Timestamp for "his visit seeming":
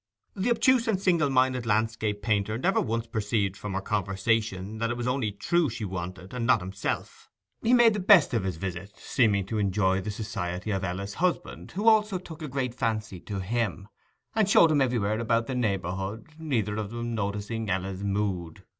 8.43-9.45